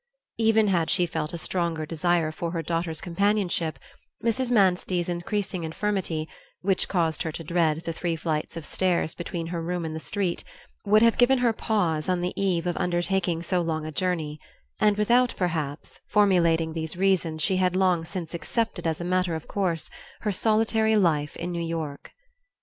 Even 0.39 0.69
had 0.69 0.89
she 0.89 1.05
felt 1.05 1.31
a 1.31 1.37
stronger 1.37 1.85
desire 1.85 2.31
for 2.31 2.49
her 2.49 2.63
daughter's 2.63 3.01
companionship, 3.01 3.77
Mrs. 4.25 4.49
Manstey's 4.49 5.07
increasing 5.09 5.63
infirmity, 5.63 6.27
which 6.61 6.87
caused 6.87 7.21
her 7.21 7.31
to 7.31 7.43
dread 7.43 7.81
the 7.85 7.93
three 7.93 8.15
flights 8.15 8.57
of 8.57 8.65
stairs 8.65 9.13
between 9.13 9.45
her 9.45 9.61
room 9.61 9.85
and 9.85 9.95
the 9.95 9.99
street, 9.99 10.43
would 10.85 11.03
have 11.03 11.19
given 11.19 11.37
her 11.37 11.53
pause 11.53 12.09
on 12.09 12.21
the 12.21 12.33
eve 12.35 12.65
of 12.65 12.77
undertaking 12.77 13.43
so 13.43 13.61
long 13.61 13.85
a 13.85 13.91
journey; 13.91 14.39
and 14.79 14.97
without 14.97 15.35
perhaps, 15.37 15.99
formulating 16.07 16.73
these 16.73 16.97
reasons 16.97 17.43
she 17.43 17.57
had 17.57 17.75
long 17.75 18.03
since 18.03 18.33
accepted 18.33 18.87
as 18.87 18.99
a 19.01 19.05
matter 19.05 19.35
of 19.35 19.47
course 19.47 19.91
her 20.21 20.31
solitary 20.31 20.95
life 20.97 21.35
in 21.35 21.51
New 21.51 21.61
York. 21.61 22.11